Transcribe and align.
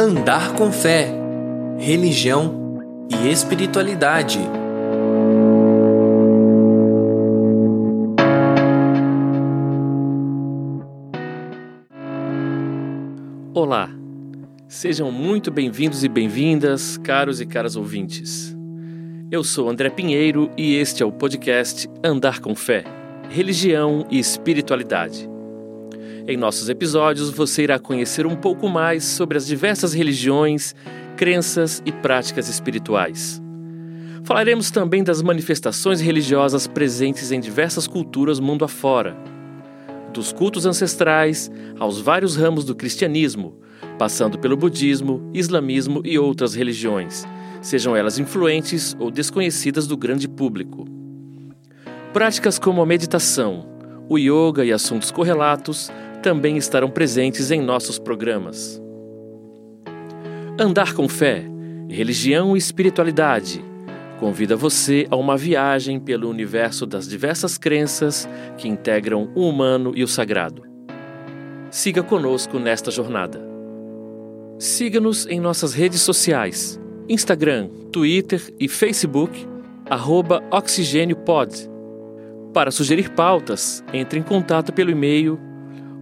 Andar 0.00 0.54
com 0.54 0.70
fé, 0.70 1.12
religião 1.76 2.78
e 3.10 3.28
espiritualidade. 3.32 4.38
Olá, 13.52 13.90
sejam 14.68 15.10
muito 15.10 15.50
bem-vindos 15.50 16.04
e 16.04 16.08
bem-vindas, 16.08 16.96
caros 16.98 17.40
e 17.40 17.46
caras 17.46 17.74
ouvintes. 17.74 18.56
Eu 19.32 19.42
sou 19.42 19.68
André 19.68 19.90
Pinheiro 19.90 20.48
e 20.56 20.76
este 20.76 21.02
é 21.02 21.06
o 21.06 21.10
podcast 21.10 21.90
Andar 22.04 22.38
com 22.38 22.54
Fé, 22.54 22.84
Religião 23.28 24.06
e 24.08 24.20
Espiritualidade. 24.20 25.37
Em 26.28 26.36
nossos 26.36 26.68
episódios, 26.68 27.30
você 27.30 27.62
irá 27.62 27.78
conhecer 27.78 28.26
um 28.26 28.36
pouco 28.36 28.68
mais 28.68 29.02
sobre 29.02 29.38
as 29.38 29.46
diversas 29.46 29.94
religiões, 29.94 30.74
crenças 31.16 31.82
e 31.86 31.90
práticas 31.90 32.50
espirituais. 32.50 33.40
Falaremos 34.24 34.70
também 34.70 35.02
das 35.02 35.22
manifestações 35.22 36.02
religiosas 36.02 36.66
presentes 36.66 37.32
em 37.32 37.40
diversas 37.40 37.86
culturas 37.86 38.40
mundo 38.40 38.62
afora, 38.62 39.16
dos 40.12 40.30
cultos 40.30 40.66
ancestrais 40.66 41.50
aos 41.78 41.98
vários 41.98 42.36
ramos 42.36 42.62
do 42.62 42.74
cristianismo, 42.74 43.58
passando 43.98 44.38
pelo 44.38 44.54
budismo, 44.54 45.30
islamismo 45.32 46.02
e 46.04 46.18
outras 46.18 46.54
religiões, 46.54 47.26
sejam 47.62 47.96
elas 47.96 48.18
influentes 48.18 48.94
ou 49.00 49.10
desconhecidas 49.10 49.86
do 49.86 49.96
grande 49.96 50.28
público. 50.28 50.86
Práticas 52.12 52.58
como 52.58 52.82
a 52.82 52.86
meditação, 52.86 53.66
o 54.10 54.18
yoga 54.18 54.62
e 54.62 54.72
assuntos 54.72 55.10
correlatos 55.10 55.90
também 56.22 56.56
estarão 56.56 56.90
presentes 56.90 57.50
em 57.50 57.60
nossos 57.60 57.98
programas. 57.98 58.82
Andar 60.58 60.94
com 60.94 61.08
fé, 61.08 61.44
religião 61.88 62.56
e 62.56 62.58
espiritualidade 62.58 63.64
convida 64.18 64.56
você 64.56 65.06
a 65.10 65.16
uma 65.16 65.36
viagem 65.36 65.98
pelo 65.98 66.28
universo 66.28 66.84
das 66.84 67.08
diversas 67.08 67.56
crenças 67.56 68.28
que 68.56 68.68
integram 68.68 69.30
o 69.34 69.48
humano 69.48 69.92
e 69.94 70.02
o 70.02 70.08
sagrado. 70.08 70.62
Siga 71.70 72.02
conosco 72.02 72.58
nesta 72.58 72.90
jornada. 72.90 73.40
Siga-nos 74.58 75.26
em 75.26 75.40
nossas 75.40 75.72
redes 75.72 76.00
sociais: 76.00 76.80
Instagram, 77.08 77.68
Twitter 77.92 78.42
e 78.58 78.68
Facebook, 78.68 79.46
arroba 79.88 80.42
Oxigênio 80.50 81.16
Para 82.52 82.70
sugerir 82.70 83.10
pautas, 83.10 83.84
entre 83.92 84.18
em 84.18 84.22
contato 84.22 84.72
pelo 84.72 84.90
e-mail 84.90 85.38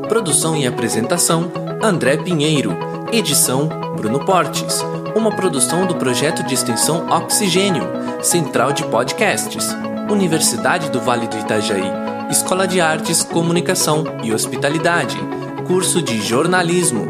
Produção 0.08 0.56
e 0.56 0.64
apresentação 0.64 1.50
André 1.82 2.18
Pinheiro. 2.18 2.70
Edição 3.12 3.68
Bruno 3.96 4.24
Portes. 4.24 4.80
Uma 5.16 5.34
produção 5.34 5.88
do 5.88 5.96
projeto 5.96 6.44
de 6.44 6.54
extensão 6.54 7.08
Oxigênio 7.08 7.82
Central 8.22 8.72
de 8.72 8.84
Podcasts 8.84 9.74
Universidade 10.08 10.88
do 10.90 11.00
Vale 11.00 11.26
do 11.26 11.36
Itajaí 11.36 11.90
Escola 12.30 12.68
de 12.68 12.80
Artes, 12.80 13.24
Comunicação 13.24 14.04
e 14.22 14.32
Hospitalidade. 14.32 15.18
Curso 15.66 16.00
de 16.00 16.22
Jornalismo 16.22 17.08